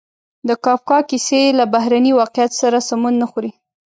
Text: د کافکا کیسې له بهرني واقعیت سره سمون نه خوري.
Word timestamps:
د 0.47 0.49
کافکا 0.65 0.99
کیسې 1.09 1.41
له 1.59 1.65
بهرني 1.73 2.11
واقعیت 2.21 2.51
سره 2.61 2.85
سمون 2.89 3.13
نه 3.21 3.27
خوري. 3.31 3.51